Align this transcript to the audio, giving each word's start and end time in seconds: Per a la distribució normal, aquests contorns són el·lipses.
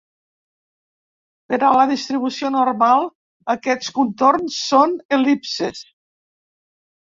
Per 1.51 1.59
a 1.67 1.69
la 1.79 1.83
distribució 1.91 2.51
normal, 2.57 3.05
aquests 3.57 3.93
contorns 4.01 4.59
són 4.73 4.99
el·lipses. 5.21 5.87